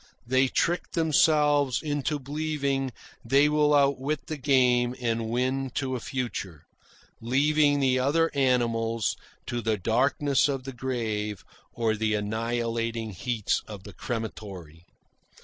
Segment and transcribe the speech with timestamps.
[0.25, 2.91] They trick themselves into believing
[3.23, 6.63] they will outwit the game and win to a future,
[7.21, 13.83] leaving the other animals to the darkness of the grave or the annihilating heats of
[13.83, 14.87] the crematory.